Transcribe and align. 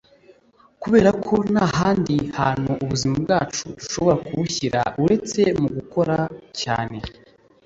kubera 0.81 1.09
ko 1.25 1.35
nta 1.51 1.65
handi 1.77 2.15
hantu 2.39 2.71
ubuzima 2.83 3.15
bwacu 3.23 3.61
dushobora 3.79 4.15
kubushyira 4.25 4.81
uretse 5.03 5.41
mu 5.59 5.67
gukora 5.75 6.17
cyane 6.61 6.97